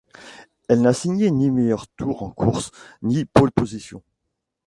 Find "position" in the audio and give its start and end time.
3.51-4.01